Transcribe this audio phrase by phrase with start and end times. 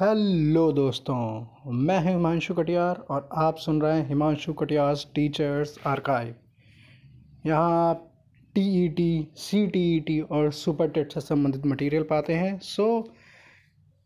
[0.00, 6.34] Hello दोस्तों, मैं हूँ हिमांशु कटियार और आप सुन रहे हैं हिमांशु कटियार टीचर्स आर्काइव
[7.46, 8.04] यहाँ आप
[8.54, 12.58] T E T C T E T और सुपर टेट से संबंधित मटेरियल पाते हैं
[12.58, 12.86] so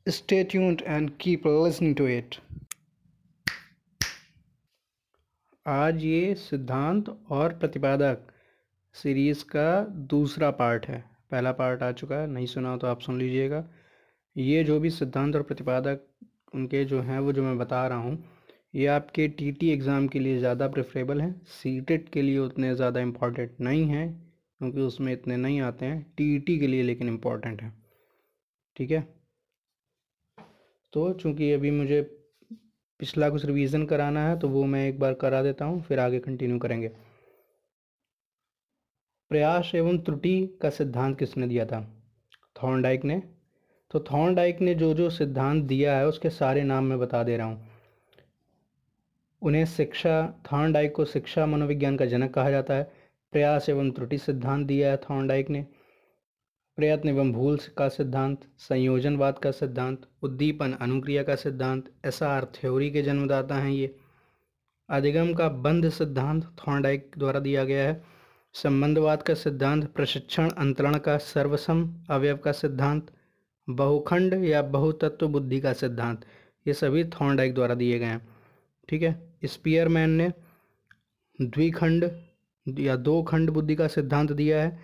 [0.07, 2.37] stay tuned and keep listening to it
[5.66, 8.27] आज ये सिद्धांत और प्रतिपादक
[8.95, 9.80] सीरीज़ का
[10.11, 13.65] दूसरा पार्ट है। पहला पार्ट आ चुका है, नहीं सुना तो आप सुन लीजिएगा।
[14.36, 16.06] ये जो भी सिद्धांत और प्रतिपादक
[16.54, 18.24] उनके जो हैं, वो जो मैं बता रहा हूँ,
[18.74, 23.60] ये आपके टीटी एग्ज़ाम के लिए ज़्यादा प्रेफरेबल हैं। सीटेट के लिए उतने ज़्यादा इंपॉर्टेंट
[23.60, 24.08] नहीं हैं,
[24.60, 27.72] क्योंकि उसमें इतने नहीं आते हैं। टीटी के लिए लेकिन इंपॉर्टेंट है।
[28.77, 29.00] ठीक है?
[30.92, 32.00] तो चूँकि अभी मुझे
[33.00, 36.19] पिछला कुछ रिवीजन कराना है तो वो मैं एक बार करा देता हूँ, फिर आगे
[36.20, 36.88] कंटिन्यू करेंगे।
[39.30, 41.80] प्रयास एवं त्रुटि का सिद्धांत किसने दिया था?
[42.56, 43.22] थॉर्नडाइक ने।
[43.93, 47.47] तो थॉर्नडाइक ने जो जो सिद्धांत दिया है, उसके सारे नाम मैं बता दे रहा
[47.47, 47.69] हूँ।
[49.43, 52.93] उन्हें शिक्षा, थॉर्नडाइक को शिक्षा मनोविज्ञान का जनक कहा जाता है।
[53.33, 55.67] प्रयास एवं त्रुटि सिद्धांत दिया है थॉर्नडाइक ने।
[56.77, 62.91] प्रयत्न एवं भूल का सिद्धांत, संयोजनवाद का सिद्धांत, उद्दीपन अनुक्रिया का सिद्धांत एस आर थ्योरी
[62.91, 63.95] के जन्मदाता हैं ये।
[64.89, 68.03] अधिगम का बंध सिद्धांत थॉर्नडाइक द्वारा दिया गया है।
[68.55, 73.11] संबंधवाद का सिद्धांत, प्रशिक्षण, अंतरण का सर्वसम अवयव का सिद्धांत
[73.70, 76.24] बहुखंड या बहुतत्व बुद्धि का सिद्धांत।
[76.66, 78.28] ये सभी थॉर्नडाइक द्वारा दिए गए हैं।
[78.88, 79.34] ठीक है?
[79.44, 80.32] स्पीयरमैन ने
[81.41, 82.10] द्विखंड
[82.78, 84.80] या दो खंड बुद्धि का सिद्धांत दिया है।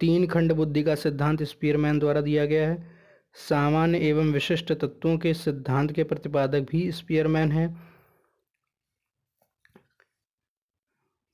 [0.00, 2.90] तीन खंड बुद्धि का सिद्धांत स्पीयरमैन द्वारा दिया गया है।
[3.34, 7.76] सामान्य एवं विशिष्ट तत्वों के सिद्धांत के प्रतिपादक भी स्पीयरमैन है।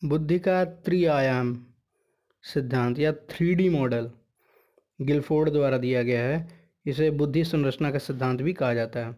[0.05, 1.67] बुद्धि का त्रिआयाम
[2.43, 4.11] सिद्धांत या थ्री मॉडल
[5.01, 9.17] गिलफोर्ड द्वारा दिया गया है। इसे बुद्धि संरचना का सिद्धांत भी कहा जाता है।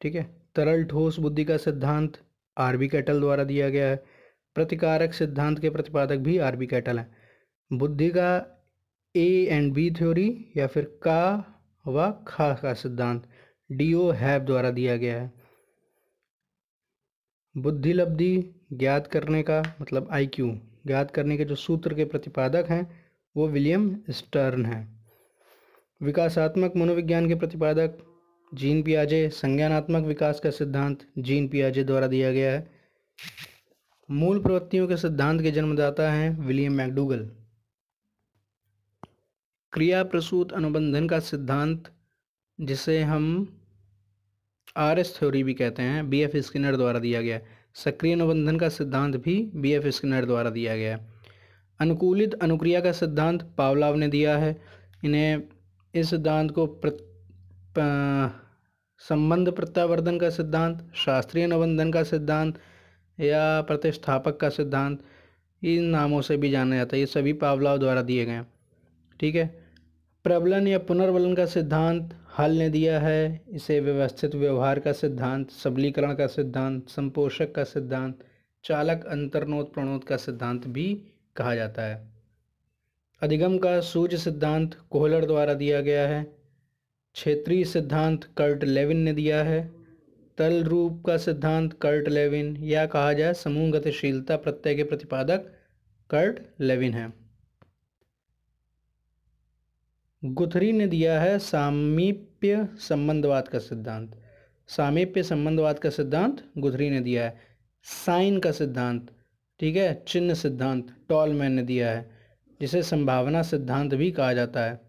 [0.00, 0.42] ठीक है?
[0.54, 2.18] तरल ठोस बुद्धि का सिद्धांत
[2.58, 4.04] आर बी कैटल द्वारा दिया गया है।
[4.54, 7.16] प्रतिकारक सिद्धांत के प्रतिपादक भी आर बी कैटल हैं।
[7.72, 8.54] बुद्धि का
[9.16, 11.54] ए एंड बी थ्योरी या फिर का
[11.86, 13.28] व खा का सिद्धांत
[13.72, 15.32] डी ओ हैब द्वारा दिया गया है।
[17.56, 22.66] बुद्धि लब्धि ज्ञात करने का मतलब आई क्यू ज्ञात करने के जो सूत्र के प्रतिपादक
[22.68, 23.04] हैं,
[23.36, 24.97] वो विलियम स्टर्न हैं।
[26.00, 27.96] विकासात्मक मनोविज्ञान के प्रतिपादक
[28.52, 32.70] जीन पियाजे, संज्ञानात्मक विकास का सिद्धांत जीन पियाजे द्वारा दिया गया है।
[34.08, 37.28] मूल प्रवृत्तियों के सिद्धांत के जन्मदाता हैं विलियम मैकडूगल।
[39.72, 41.90] क्रिया प्रसूत अनुबंधन का सिद्धांत,
[42.58, 43.26] जिसे हम
[44.76, 47.40] आर एस थ्योरी भी कहते हैं बी एफ़ स्किनर द्वारा दिया गया
[47.74, 50.98] सक्रिय अनुबंधन का सिद्धांत भी बी एफ़ स्किनर द्वारा दिया गया
[51.80, 54.56] अनुकूलित अनुक्रिया का सिद्धांत पावलाव ने दिया है।
[55.04, 55.42] इन्हें
[55.94, 56.80] इस सिद्धांत को
[58.98, 62.58] संबंध प्रत्यावर्धन का सिद्धांत, शास्त्रीय निबंधन का सिद्धांत
[63.20, 65.02] या प्रतिष्ठापक का सिद्धांत,
[65.64, 68.46] इन नामों से भी जाना जाता है। ये सभी पावलाव द्वारा दिए गए हैं।
[69.20, 69.64] ठीक है?
[70.24, 76.14] प्रबलन या पुनर्बलन का सिद्धांत, हल ने दिया है। इसे व्यवस्थित व्यवहार का सिद्धांत, सबलीकरण
[76.14, 78.18] का सिद्धांत, संपोषक का सिद्धांत,
[78.64, 81.02] चालक अंतर्नोद प्रणोद का सिद्धांत भी
[81.36, 82.17] कहा जाता है।
[83.22, 86.24] अधिगम का सूर्य सिद्धांत कोहलर द्वारा दिया गया है।
[87.12, 89.70] क्षेत्रीय सिद्धांत कर्ट लेविन ने दिया है।
[90.38, 95.50] तल रूप का सिद्धांत कर्ट लेविन या कहा जाए समूह गतिशीलता प्रत्यय के प्रतिपादक
[96.10, 97.12] कर्ट लेविन है।
[100.24, 104.22] गुथरी ने दिया है सामीप्य संबंधवाद का सिद्धांत।
[104.68, 107.40] सामीप्य संबंधवाद का सिद्धांत गुथरी ने दिया है।
[107.82, 109.10] साइन का सिद्धांत,
[109.60, 112.17] ठीक है, चिन्ह सिद्धांत टॉलमैन ने दिया है।
[112.60, 114.88] जिसे संभावना सिद्धांत भी कहा जाता है।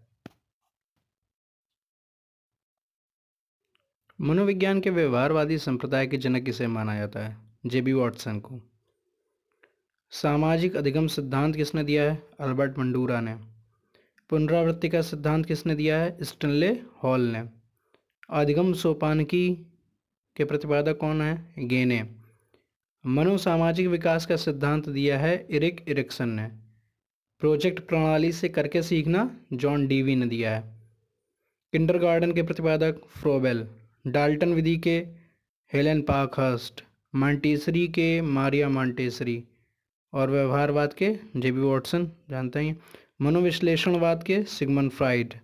[4.20, 7.36] मनोविज्ञान के व्यवहारवादी संप्रदाय के जनक किसे माना जाता है,
[7.66, 8.60] जेबी वॉटसन को।
[10.10, 12.22] सामाजिक अधिगम सिद्धांत किसने दिया है?
[12.40, 13.34] अल्बर्ट मंडूरा ने।
[14.30, 16.24] पुनरावृत्ति का सिद्धांत किसने दिया है?
[16.24, 16.68] स्टनले
[17.02, 17.48] हॉल ने।
[18.30, 19.54] अधिगम सोपानकी
[20.36, 21.54] के प्रतिपादक कौन है?
[21.58, 22.16] गेने।
[23.06, 26.69] मनोसामाजिक विकास का सिद्धांत दिया है इरिक इरिक्सन ने।
[27.40, 30.62] प्रोजेक्ट प्रणाली से करके सीखना जॉन डीवी ने दिया है।
[31.72, 33.66] किंडरगार्टन के प्रतिपादक फ्रोबेल,
[34.06, 34.96] डाल्टन विधि के
[35.72, 36.84] हेलेन पाकहस्ट
[37.14, 39.42] मांटेसरी के मारिया मांटेसरी
[40.12, 42.80] और व्यवहारवाद के जेबी वॉटसन, जानते हैं?
[43.22, 45.34] मनोविश्लेषणवाद के सिगमन फ्राइड।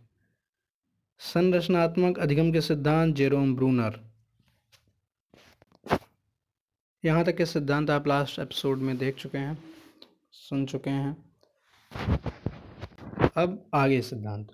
[1.21, 4.01] संरचनात्मक अधिगम के सिद्धांत जेरोम ब्रूनर।
[7.05, 9.59] यहाँ तक के सिद्धांत आप लास्ट एपिसोड में देख चुके हैं,
[10.33, 11.26] सुन चुके हैं।
[13.37, 14.53] अब आगे सिद्धांत।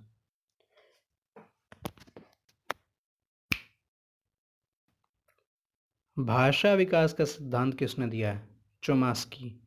[6.18, 8.48] भाषा विकास का सिद्धांत किसने दिया है?
[8.82, 9.60] चोमास्की।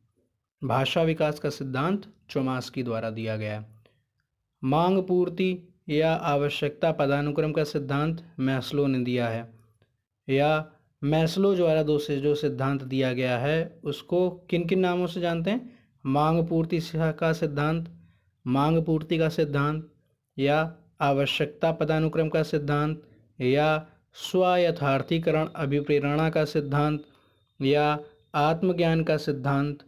[0.64, 3.66] भाषा विकास का सिद्धांत चोमास्की द्वारा दिया गया है।
[4.64, 9.54] मांग पूर्ति या आवश्यकता पदानुक्रम का सिद्धांत मैस्लो ने दिया है।
[10.28, 10.72] या
[11.04, 15.50] मैस्लो द्वारा दो से, जो सिद्धांत दिया गया है, उसको किन किन नामों से जानते
[15.50, 15.75] हैं?
[16.06, 17.90] मांग पूर्ति का सिद्धांत,
[18.46, 19.94] मांग पूर्ति का सिद्धांत,
[20.38, 23.02] या आवश्यकता पदानुक्रम का सिद्धांत,
[23.40, 27.04] या स्वयथार्थीकरण अभिप्रेरणा का सिद्धांत,
[27.62, 28.00] या
[28.34, 29.84] आत्मज्ञान का सिद्धांत।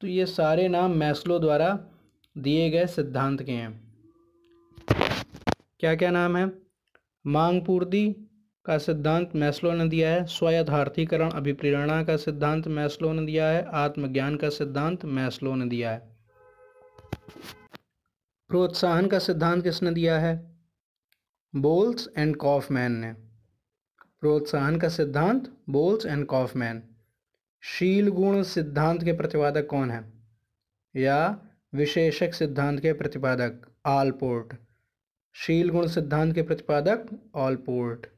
[0.00, 1.86] तो ये सारे नाम मैस्लो द्वारा
[2.38, 3.84] दिए गए सिद्धांत के हैं।
[5.80, 6.52] क्या क्या नाम है?
[7.26, 8.30] मांग पूर्ति
[8.66, 14.36] का सिद्धांत मैस्लो ने दिया है। स्वयथार्थीकरण अभिप्रेरणा का सिद्धांत मैस्लो ने दिया है। आत्मज्ञान
[14.36, 16.16] का सिद्धांत मैस्लो ने दिया है।
[18.48, 20.56] प्रोत्साहन का सिद्धांत किसने दिया है?
[21.56, 23.12] बोल्स एंड कॉफमैन ने।
[24.20, 26.82] प्रोत्साहन का सिद्धांत बोल्स एंड कॉफमैन।
[27.60, 30.12] शील गुण सिद्धांत के प्रतिपादक कौन है?
[30.96, 31.38] या
[31.74, 34.54] विशेषक सिद्धांत के प्रतिपादक आलपोर्ट।
[35.32, 38.13] शील गुण सिद्धांत के प्रतिपादक ऑलपोर्ट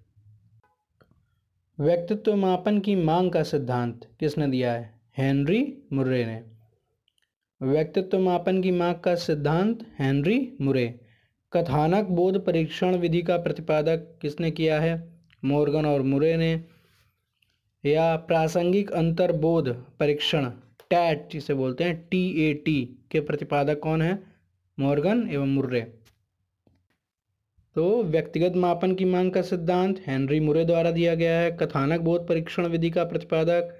[1.81, 5.01] व्यक्तित्व मापन की मांग का सिद्धांत किसने दिया है?
[5.19, 6.45] हेनरी मुर्रे ने।
[7.63, 11.01] व्यक्तित्व मापन की मांग का सिद्धांत हेनरी मुरे
[11.53, 15.21] कथानक बोध परीक्षण विधि का प्रतिपादक किसने किया है?
[15.45, 16.65] मोर्गन और मुरे ने।
[17.87, 19.69] या प्रासंगिक अंतर्बोध
[20.01, 20.51] परीक्षण,
[20.91, 24.19] टैट जिसे बोलते हैं, टी ए टी के प्रतिपादक कौन है?
[24.81, 25.96] मॉर्गन एवं मुर्रे।
[27.77, 32.27] तो व्यक्तिगत मापन की मांग का सिद्धांत हेनरी मुरे द्वारा दिया गया है। कथानक बोध
[32.29, 33.75] परीक्षण विधि का प्रतिपादक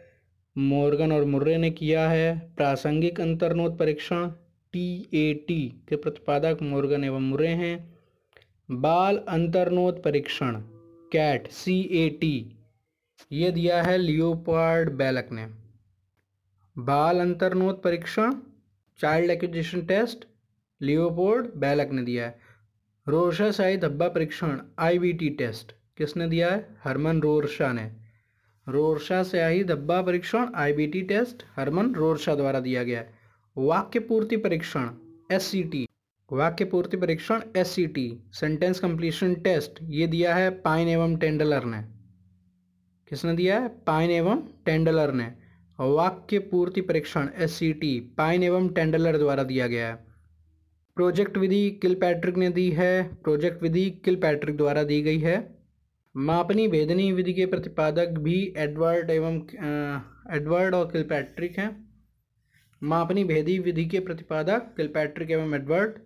[0.57, 4.29] मॉर्गन और मुर्रे ने किया है। प्रासंगिक अंतर्नोद परीक्षण
[4.75, 7.79] टी ए टी के प्रतिपादक मॉर्गन एवं मुरे हैं।
[8.69, 10.61] बाल अंतर्नोद परीक्षण,
[11.13, 12.35] कैट सी ए टी
[13.33, 15.47] ये दिया है लियोपार्ड बैलक ने।
[16.77, 18.35] बाल अंतर्नोद परीक्षण,
[18.99, 20.27] child acquisition test,
[20.81, 22.46] Leopold Bellak ने दिया है।
[23.09, 26.77] रोरशा शाही धब्बा परीक्षण आईबीटी टेस्ट किसने दिया है?
[26.85, 27.93] हरमन रोरशा ने।
[28.69, 33.15] रोरशा स्याही धब्बा परीक्षण आईबीटी टेस्ट हरमन रोरशा द्वारा दिया गया है।
[33.57, 34.89] वाक्य पूर्ति परीक्षण
[35.33, 35.89] एससीटी
[36.33, 41.83] वाक्य पूर्ति परीक्षण एससीटी सेंटेंस कंप्लीशन टेस्ट ये दिया है पाइन एवं टेंडलर ने।
[43.09, 43.69] किसने दिया है?
[43.69, 45.33] पाइन एवं टेंडलर ने।
[45.81, 50.06] वाक्य पूर्ति परीक्षण एससीटी पाइन एवं टेंडलर द्वारा दिया गया है।
[50.97, 55.35] प्रोजेक्ट विधि किल पैट्रिक ने दी है। प्रोजेक्ट विधि किल पैट्रिक द्वारा दी गई है।
[56.15, 59.37] मापनी भेदनी विधि के प्रतिपादक भी एडवर्ड एवं
[60.37, 61.69] एडवर्ड और किल पैट्रिक हैं।
[62.83, 65.99] मापनी भेदी विधि के प्रतिपादक किल पैट्रिक एवं एडवर्ड।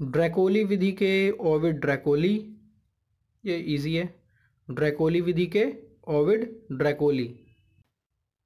[0.00, 2.34] ड्रैकोली विधि के ओविड ड्रैकोली,
[3.44, 4.14] ये इजी है।
[4.68, 5.66] ड्रैकोली विधि के
[6.10, 7.32] ओविड ड्रैकोली।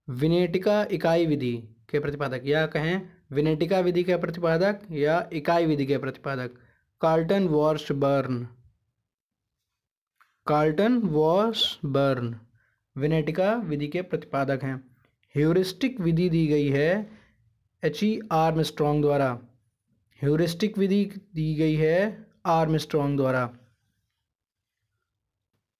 [0.08, 1.56] विनेटिका इकाई विधि
[1.90, 6.50] के प्रतिपादक, या कहें विनेटिका विधि के प्रतिपादक या इकाई विधि के प्रतिपादक?
[7.00, 7.48] Carleton
[7.92, 8.48] Washburne
[10.46, 10.98] Carleton
[11.84, 12.40] Washburne
[12.96, 14.96] Winnetka विधि के प्रतिपादक हैं।
[15.36, 17.10] ह्यूरिस्टिक विधि दी गई है
[17.84, 19.38] एच ई आर्म स्ट्रॉन्ग द्वारा।
[20.22, 23.56] ह्यूरिस्टिक विधि दी गई है आर्म स्ट्रॉन्ग द्वारा।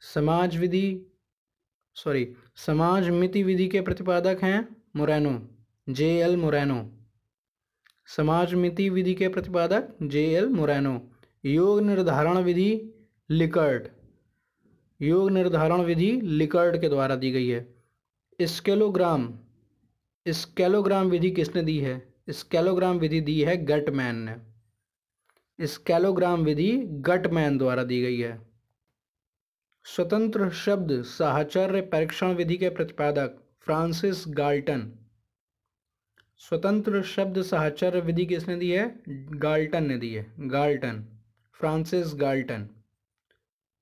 [0.01, 1.07] समाज विधि,
[1.95, 5.49] सॉरी, समाज मिति विधि के प्रतिपादक हैं मोरैनो,
[5.89, 6.96] जे एल मोरैनो।
[8.09, 11.01] समाज मिति विधि के प्रतिपादक जे एल मोरैनो।
[11.45, 12.71] योग निर्धारण विधि
[13.31, 13.89] लिकर्ट
[15.01, 17.67] योग निर्धारण विधि लिकर्ट के द्वारा दी गई है।
[18.41, 19.33] स्केलोग्राम।
[20.27, 22.15] स्केलोग्राम विधि किसने दी है?
[22.31, 26.71] स्केलोग्राम विधि दी है गटमैन ने। स्केलोग्राम विधि
[27.07, 28.39] गटमैन द्वारा दी गई है।
[29.87, 34.93] स्वतंत्र शब्द, साहचर्य परीक्षण विधि के प्रतिपादक फ्रांसिस गाल्टन।
[36.41, 39.03] स्वतंत्र शब्द साहचर्य विधि किसने दी है?
[39.35, 41.05] गाल्टन ने दी है। Galton,
[41.55, 42.69] Francis Galton.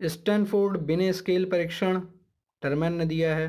[0.01, 2.01] Stanford Binet scale परीक्षण
[2.63, 3.49] टर्मैन ने दिया है।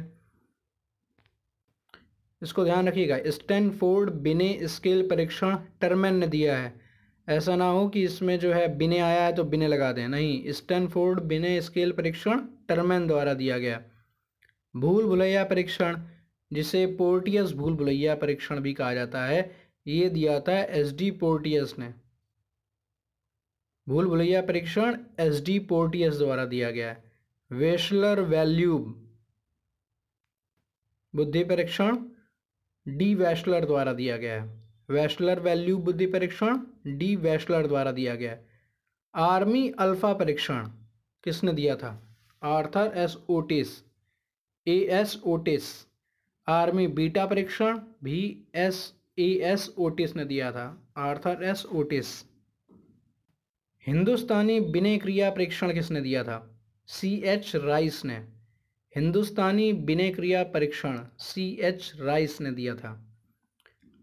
[2.41, 6.73] इसको ध्यान रखिएगा, स्टैनफोर्ड बिने स्केल परीक्षण टर्मैन ने दिया है।
[7.27, 10.51] ऐसा ना हो कि इसमें जो है बिने आया है तो बिने लगा दें। नहीं,
[10.51, 13.81] स्टैनफोर्ड बिने स्केल परीक्षण टर्मैन द्वारा दिया गया।
[14.75, 16.01] भूल भुलैया परीक्षण
[16.51, 19.55] जिसे पोर्टियस भूल भुलैया परीक्षण भी कहा जाता है,
[19.87, 21.93] ये दिया था एस डी पोर्टियस ने।
[23.87, 27.03] भूल भुलैया परीक्षण एस डी पोर्टियस द्वारा दिया गया है।
[27.51, 28.77] वेशलर वैल्यू
[31.13, 31.97] बुद्धि परीक्षण
[32.85, 34.49] डी वैशलर द्वारा दिया गया है।
[34.89, 38.47] वैशलर वैल्यू बुद्धि परीक्षण डी वैशलर द्वारा दिया गया है।
[39.15, 40.67] आर्मी अल्फ़ा परीक्षण
[41.23, 41.91] किसने दिया था?
[42.43, 43.67] Arthur S Otis
[44.67, 45.63] A S Otis
[46.47, 52.07] Army Beta परीक्षण भी एस ए एस ओटिस ने दिया था, आर्थर एस ओटिस
[53.87, 56.59] हिंदुस्तानी विनय क्रिया परीक्षण किसने दिया था?
[56.87, 58.15] सी एच राइस ने।
[58.95, 62.93] हिंदुस्तानी विनय क्रिया परीक्षण सी एच राइस ने दिया था।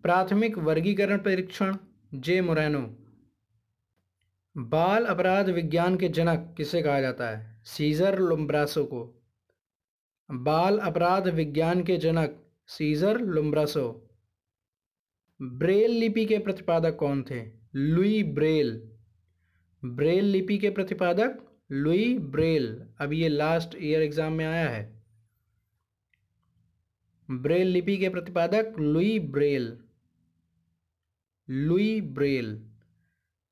[0.03, 1.77] प्राथमिक वर्गीकरण परीक्षण
[2.15, 2.83] जे मोरैनो
[4.57, 7.63] बाल अपराध विज्ञान के जनक, किसे कहा जाता है?
[7.65, 9.22] सीजर लुम्ब्रासो को।
[10.33, 12.37] बाल अपराध विज्ञान के जनक
[12.69, 14.09] सीजर लुम्ब्रासो।
[15.41, 17.41] ब्रेल लिपि के प्रतिपादक कौन थे?
[17.75, 18.71] Louis Braille.
[19.83, 21.39] ब्रेल लिपि के प्रतिपादक
[21.73, 24.83] लुई ब्रेल। अब ये लास्ट ईयर एग्ज़ाम में आया है।
[27.29, 29.79] ब्रेल लिपि के प्रतिपादक लुई ब्रेल।
[31.49, 32.61] Louis Braille.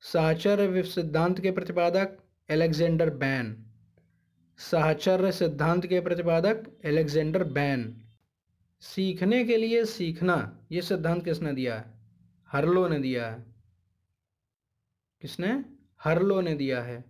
[0.03, 2.17] साहचर्य सिद्धांत के प्रतिपादक
[2.49, 3.55] एलेक्जेंडर बैन।
[4.57, 8.01] साहचर्य सिद्धांत के प्रतिपादक एलेक्जेंडर बैन।
[8.79, 11.75] सीखने के लिए सीखना, ये सिद्धांत किसने दिया?
[11.75, 11.93] है
[12.51, 13.45] हरलो ने दिया। है
[15.21, 15.65] किसने?
[16.03, 17.05] हरलो ने दिया है।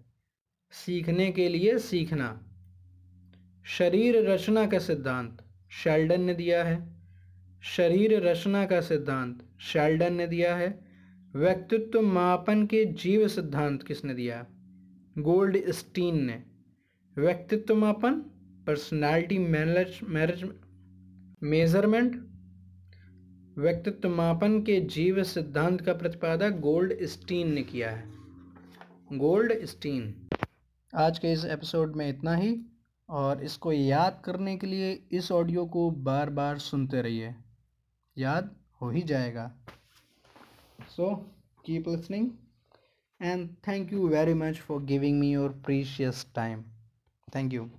[0.71, 2.43] सीखने के लिए सीखना।
[3.65, 6.95] शरीर रचना का सिद्धांत, शेल्डन ने दिया है।
[7.63, 10.79] शरीर रचना का सिद्धांत, शेल्डन ने दिया है।
[11.35, 14.47] व्यक्तित्व मापन के जीव सिद्धांत किसने दिया?
[15.17, 16.50] गोल्ड स्टीन ने।
[17.17, 18.13] व्यक्तित्व मापन
[18.67, 20.43] पर्सनालिटी मैनेज मैरिज
[21.43, 22.15] मेज़रमेंट
[23.57, 30.13] व्यक्तित्व मापन के जीव सिद्धांत का प्रतिपादक गोल्ड स्टीन ने किया है। गोल्ड स्टीन
[30.93, 32.55] आज के इस एपिसोड में इतना ही,
[33.09, 37.35] और इसको याद करने के लिए इस ऑडियो को बार बार सुनते रहिए।
[38.17, 39.51] याद हो ही जाएगा।
[40.89, 41.15] So
[41.65, 42.29] keep listening
[43.21, 46.63] and thank you very much for giving me your precious time
[47.35, 47.69] thank you